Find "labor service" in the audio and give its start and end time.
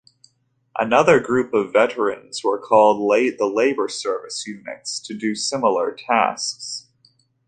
3.45-4.47